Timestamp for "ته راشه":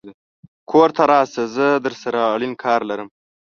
0.95-1.43